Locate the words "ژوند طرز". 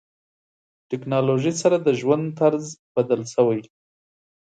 1.99-2.65